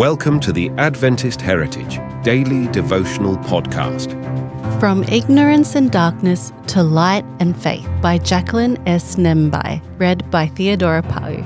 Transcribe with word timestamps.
Welcome 0.00 0.40
to 0.40 0.52
the 0.54 0.70
Adventist 0.78 1.42
Heritage 1.42 2.00
Daily 2.24 2.68
Devotional 2.68 3.36
Podcast. 3.36 4.08
From 4.80 5.04
Ignorance 5.04 5.74
and 5.74 5.90
Darkness 5.90 6.54
to 6.68 6.82
Light 6.82 7.26
and 7.38 7.54
Faith 7.54 7.86
by 8.00 8.16
Jacklyn 8.16 8.78
S. 8.88 9.16
Nembai, 9.16 9.82
read 9.98 10.30
by 10.30 10.46
Theodora 10.46 11.02
Pau. 11.02 11.44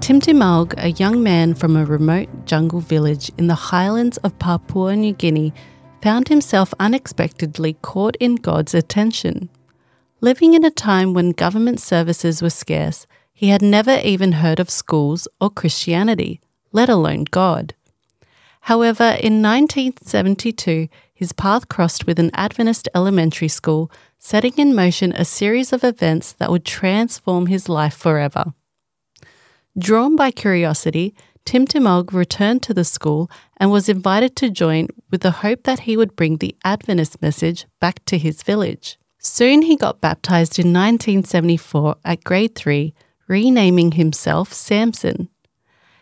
Tim 0.00 0.22
Timaug, 0.22 0.72
a 0.82 0.92
young 0.92 1.22
man 1.22 1.52
from 1.52 1.76
a 1.76 1.84
remote 1.84 2.30
jungle 2.46 2.80
village 2.80 3.30
in 3.36 3.48
the 3.48 3.54
highlands 3.54 4.16
of 4.16 4.38
Papua 4.38 4.96
New 4.96 5.12
Guinea, 5.12 5.52
found 6.00 6.28
himself 6.28 6.72
unexpectedly 6.80 7.74
caught 7.82 8.16
in 8.20 8.36
God's 8.36 8.72
attention. 8.72 9.50
Living 10.22 10.54
in 10.54 10.64
a 10.64 10.70
time 10.70 11.12
when 11.12 11.32
government 11.32 11.78
services 11.78 12.40
were 12.40 12.48
scarce, 12.48 13.06
he 13.34 13.48
had 13.50 13.60
never 13.60 14.00
even 14.02 14.32
heard 14.32 14.60
of 14.60 14.70
schools 14.70 15.28
or 15.42 15.50
Christianity, 15.50 16.40
let 16.72 16.88
alone 16.88 17.24
God. 17.24 17.74
However, 18.62 19.16
in 19.20 19.42
1972, 19.42 20.88
his 21.12 21.32
path 21.32 21.68
crossed 21.68 22.06
with 22.06 22.18
an 22.18 22.30
Adventist 22.34 22.88
elementary 22.94 23.48
school, 23.48 23.90
setting 24.18 24.54
in 24.56 24.74
motion 24.74 25.12
a 25.12 25.24
series 25.24 25.72
of 25.72 25.84
events 25.84 26.32
that 26.34 26.50
would 26.50 26.64
transform 26.64 27.46
his 27.46 27.68
life 27.68 27.94
forever. 27.94 28.52
Drawn 29.78 30.16
by 30.16 30.30
curiosity, 30.30 31.14
Tim 31.44 31.66
Timaug 31.66 32.12
returned 32.12 32.62
to 32.64 32.74
the 32.74 32.84
school 32.84 33.30
and 33.56 33.70
was 33.70 33.88
invited 33.88 34.36
to 34.36 34.50
join 34.50 34.88
with 35.10 35.22
the 35.22 35.30
hope 35.30 35.62
that 35.64 35.80
he 35.80 35.96
would 35.96 36.16
bring 36.16 36.36
the 36.36 36.54
Adventist 36.64 37.20
message 37.22 37.66
back 37.80 38.04
to 38.04 38.18
his 38.18 38.42
village. 38.42 38.98
Soon 39.18 39.62
he 39.62 39.76
got 39.76 40.00
baptized 40.00 40.58
in 40.58 40.72
1974 40.72 41.96
at 42.04 42.24
grade 42.24 42.54
3 42.54 42.94
renaming 43.26 43.92
himself 43.92 44.52
Samson. 44.52 45.29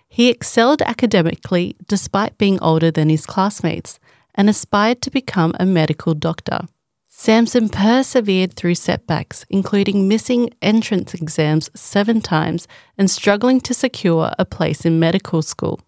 He 0.09 0.29
excelled 0.29 0.83
academically 0.83 1.77
despite 1.87 2.39
being 2.39 2.59
older 2.61 2.91
than 2.91 3.09
his 3.09 3.27
classmates 3.27 4.01
and 4.34 4.48
aspired 4.48 5.03
to 5.03 5.11
become 5.11 5.55
a 5.59 5.67
medical 5.67 6.14
doctor. 6.14 6.61
Samson 7.09 7.69
persevered 7.69 8.55
through 8.55 8.77
setbacks, 8.77 9.45
including 9.51 10.06
missing 10.06 10.51
entrance 10.62 11.14
exams 11.14 11.69
seven 11.75 12.20
times 12.20 12.69
and 12.97 13.11
struggling 13.11 13.61
to 13.62 13.75
secure 13.75 14.33
a 14.39 14.45
place 14.45 14.84
in 14.84 15.01
medical 15.01 15.42
school. 15.42 15.81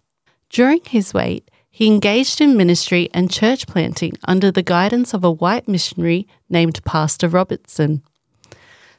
During 0.49 0.81
his 0.83 1.13
wait, 1.13 1.49
he 1.69 1.87
engaged 1.87 2.41
in 2.41 2.57
ministry 2.57 3.09
and 3.13 3.31
church 3.31 3.65
planting 3.65 4.11
under 4.25 4.51
the 4.51 4.61
guidance 4.61 5.13
of 5.13 5.23
a 5.23 5.31
white 5.31 5.69
missionary 5.69 6.27
named 6.49 6.83
Pastor 6.83 7.29
Robertson. 7.29 8.03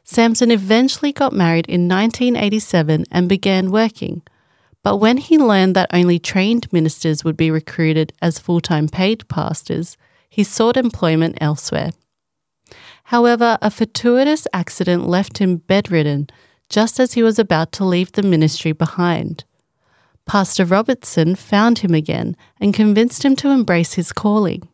Samson 0.03 0.51
eventually 0.51 1.13
got 1.13 1.35
married 1.35 1.67
in 1.69 1.87
1987 1.87 3.05
and 3.11 3.29
began 3.29 3.71
working. 3.71 4.23
But 4.83 4.97
when 4.97 5.19
he 5.19 5.39
learned 5.39 5.77
that 5.77 5.91
only 5.93 6.19
trained 6.19 6.73
ministers 6.73 7.25
would 7.25 7.37
be 7.37 7.51
recruited 7.51 8.13
as 8.21 8.39
full 8.39 8.61
time 8.61 8.89
paid 8.89 9.29
pastors, 9.29 9.97
he 10.29 10.43
sought 10.43 10.77
employment 10.77 11.39
elsewhere. 11.41 11.91
However, 13.05 13.59
a 13.61 13.71
fortuitous 13.71 14.47
accident 14.53 15.07
left 15.07 15.39
him 15.39 15.59
bedridden 15.59 16.29
just 16.69 16.99
as 16.99 17.13
he 17.13 17.23
was 17.23 17.39
about 17.39 17.71
to 17.73 17.85
leave 17.85 18.13
the 18.13 18.23
ministry 18.23 18.73
behind. 18.73 19.45
Pastor 20.25 20.65
Robertson 20.65 21.35
found 21.35 21.81
him 21.81 21.95
again 21.95 22.37
and 22.61 22.73
convinced 22.73 23.25
him 23.25 23.37
to 23.37 23.51
embrace 23.51 23.95
his 23.95 24.13
calling. 24.13 24.69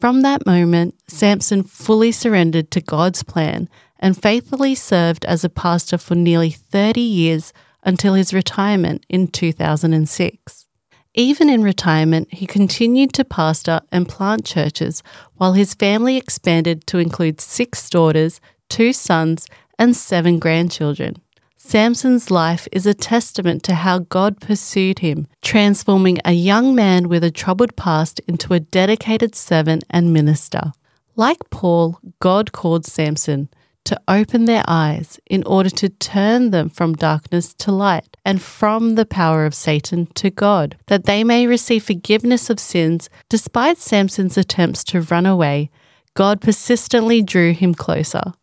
From 0.00 0.22
that 0.22 0.46
moment, 0.46 0.94
Samson 1.06 1.62
fully 1.62 2.10
surrendered 2.10 2.70
to 2.70 2.80
God's 2.80 3.22
plan 3.22 3.68
and 3.98 4.20
faithfully 4.20 4.74
served 4.74 5.24
as 5.26 5.44
a 5.44 5.48
pastor 5.48 5.98
for 5.98 6.14
nearly 6.14 6.50
30 6.50 7.00
years 7.00 7.52
until 7.82 8.14
his 8.14 8.34
retirement 8.34 9.04
in 9.08 9.26
2006. 9.28 10.66
Even 11.14 11.50
in 11.50 11.62
retirement, 11.62 12.32
he 12.32 12.46
continued 12.46 13.12
to 13.12 13.24
pastor 13.24 13.82
and 13.90 14.08
plant 14.08 14.46
churches 14.46 15.02
while 15.34 15.52
his 15.52 15.74
family 15.74 16.16
expanded 16.16 16.86
to 16.86 16.98
include 16.98 17.40
six 17.40 17.90
daughters, 17.90 18.40
two 18.70 18.92
sons, 18.92 19.46
and 19.78 19.94
seven 19.94 20.38
grandchildren. 20.38 21.16
Samson's 21.58 22.30
life 22.30 22.66
is 22.72 22.86
a 22.86 22.94
testament 22.94 23.62
to 23.64 23.74
how 23.74 24.00
God 24.00 24.40
pursued 24.40 24.98
him, 24.98 25.28
transforming 25.42 26.18
a 26.24 26.32
young 26.32 26.74
man 26.74 27.08
with 27.08 27.22
a 27.22 27.30
troubled 27.30 27.76
past 27.76 28.20
into 28.26 28.52
a 28.52 28.60
dedicated 28.60 29.34
servant 29.34 29.84
and 29.88 30.12
minister. 30.12 30.72
Like 31.14 31.50
Paul, 31.50 32.00
God 32.20 32.52
called 32.52 32.84
Samson 32.86 33.48
to 33.84 34.00
open 34.06 34.44
their 34.44 34.64
eyes 34.66 35.18
in 35.26 35.42
order 35.44 35.70
to 35.70 35.88
turn 35.88 36.50
them 36.50 36.68
from 36.68 36.94
darkness 36.94 37.52
to 37.54 37.72
light 37.72 38.16
and 38.24 38.40
from 38.40 38.94
the 38.94 39.06
power 39.06 39.44
of 39.44 39.54
Satan 39.54 40.06
to 40.14 40.30
God, 40.30 40.76
that 40.86 41.04
they 41.04 41.24
may 41.24 41.46
receive 41.46 41.84
forgiveness 41.84 42.48
of 42.50 42.60
sins. 42.60 43.10
Despite 43.28 43.78
Samson's 43.78 44.38
attempts 44.38 44.84
to 44.84 45.00
run 45.00 45.26
away, 45.26 45.70
God 46.14 46.40
persistently 46.40 47.22
drew 47.22 47.52
him 47.52 47.74
closer. 47.74 48.34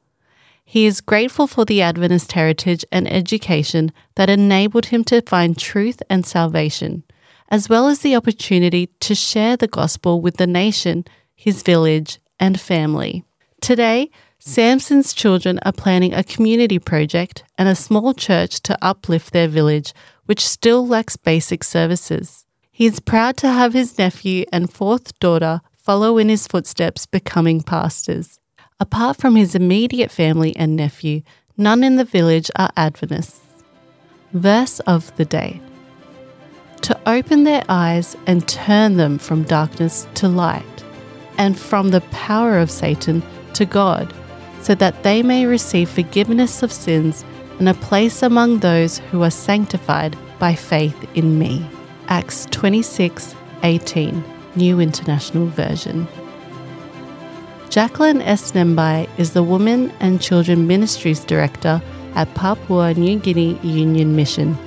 He 0.66 0.86
is 0.86 1.02
grateful 1.02 1.48
for 1.48 1.66
the 1.66 1.82
Adventist 1.82 2.34
heritage 2.34 2.86
and 2.92 3.12
education 3.12 3.92
that 4.16 4.30
enabled 4.30 4.88
him 4.88 5.04
to 5.06 5.22
find 5.22 5.58
truth 5.58 6.02
and 6.10 6.26
salvation, 6.26 7.04
as 7.50 7.68
well 7.68 7.88
as 7.88 8.00
the 8.00 8.16
opportunity 8.16 8.88
to 9.00 9.16
share 9.16 9.58
the 9.58 9.68
gospel 9.68 10.22
with 10.22 10.38
the 10.38 10.46
nation, 10.46 11.06
his 11.36 11.64
village, 11.64 12.20
and 12.40 12.60
family. 12.60 13.24
Today, 13.62 14.12
Samson's 14.42 15.14
children 15.14 15.60
are 15.64 15.74
planning 15.74 16.14
a 16.14 16.24
community 16.24 16.80
project 16.80 17.44
and 17.58 17.68
a 17.68 17.76
small 17.76 18.14
church 18.14 18.62
to 18.62 18.78
uplift 18.82 19.34
their 19.34 19.50
village, 19.50 19.94
which 20.28 20.48
still 20.48 20.88
lacks 20.88 21.18
basic 21.18 21.62
services. 21.62 22.46
He 22.72 22.86
is 22.86 23.02
proud 23.02 23.36
to 23.38 23.50
have 23.50 23.74
his 23.74 23.98
nephew 23.98 24.46
and 24.54 24.72
fourth 24.72 25.20
daughter 25.20 25.60
follow 25.76 26.18
in 26.18 26.30
his 26.30 26.48
footsteps, 26.48 27.06
becoming 27.06 27.62
pastors. 27.62 28.40
Apart 28.80 29.18
from 29.18 29.36
his 29.36 29.56
immediate 29.56 30.10
family 30.10 30.56
and 30.56 30.78
nephew, 30.78 31.22
none 31.58 31.84
in 31.84 31.98
the 31.98 32.06
village 32.06 32.50
are 32.56 32.70
Adventists. 32.78 33.42
Verse 34.32 34.80
of 34.82 35.14
the 35.18 35.26
day 35.26 35.60
To 36.84 36.98
open 37.06 37.44
their 37.44 37.64
eyes 37.68 38.16
and 38.26 38.48
turn 38.48 38.96
them 38.96 39.18
from 39.18 39.44
darkness 39.44 40.08
to 40.14 40.30
light, 40.30 40.84
and 41.38 41.60
from 41.60 41.90
the 41.90 42.02
power 42.12 42.58
of 42.58 42.72
Satan 42.72 43.22
to 43.54 43.66
God 43.66 44.14
so 44.62 44.76
that 44.76 45.04
they 45.04 45.24
may 45.24 45.46
receive 45.46 45.90
forgiveness 45.90 46.64
of 46.64 46.72
sins 46.72 47.24
and 47.60 47.70
a 47.70 47.74
place 47.74 48.24
among 48.24 48.60
those 48.60 49.00
who 49.12 49.24
are 49.24 49.32
sanctified 49.32 50.16
by 50.40 50.56
faith 50.56 50.98
in 51.16 51.38
me. 51.38 51.66
Acts 52.08 52.48
26 52.52 53.36
18, 53.64 54.24
New 54.56 54.80
International 54.80 55.48
Version. 55.48 56.08
Jacklyn 57.70 58.22
S. 58.22 58.54
Nembai 58.54 59.08
is 59.20 59.34
the 59.34 59.44
Women 59.44 59.92
and 60.00 60.22
Children 60.22 60.66
Ministries 60.66 61.24
Director 61.24 61.82
at 62.16 62.34
Papua 62.34 62.94
New 62.94 63.20
Guinea 63.20 63.60
Union 63.62 64.16
Mission. 64.16 64.58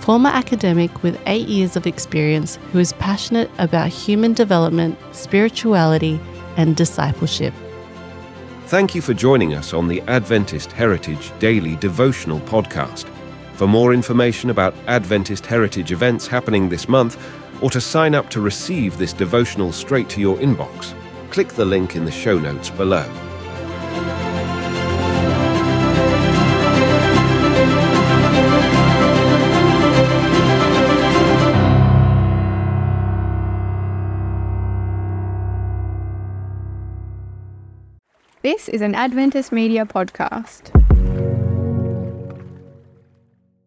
Former 0.00 0.30
academic 0.30 1.02
with 1.02 1.20
eight 1.26 1.48
years 1.48 1.76
of 1.76 1.86
experience 1.86 2.56
who 2.72 2.78
is 2.78 2.92
passionate 2.94 3.50
about 3.58 3.88
human 3.88 4.32
development, 4.32 4.96
spirituality, 5.12 6.20
and 6.56 6.76
discipleship. 6.76 7.52
Thank 8.70 8.94
you 8.94 9.02
for 9.02 9.14
joining 9.14 9.54
us 9.54 9.74
on 9.74 9.88
the 9.88 10.00
Adventist 10.02 10.70
Heritage 10.70 11.36
Daily 11.40 11.74
Devotional 11.74 12.38
Podcast. 12.38 13.08
For 13.54 13.66
more 13.66 13.92
information 13.92 14.48
about 14.48 14.76
Adventist 14.86 15.44
Heritage 15.44 15.90
events 15.90 16.28
happening 16.28 16.68
this 16.68 16.88
month, 16.88 17.20
or 17.60 17.68
to 17.70 17.80
sign 17.80 18.14
up 18.14 18.30
to 18.30 18.40
receive 18.40 18.96
this 18.96 19.12
devotional 19.12 19.72
straight 19.72 20.08
to 20.10 20.20
your 20.20 20.36
inbox, 20.36 20.94
click 21.30 21.48
the 21.48 21.64
link 21.64 21.96
in 21.96 22.04
the 22.04 22.12
show 22.12 22.38
notes 22.38 22.70
below. 22.70 23.10
This 38.42 38.70
is 38.70 38.80
an 38.80 38.94
Adventist 38.94 39.52
Media 39.52 39.84
podcast. 39.84 40.79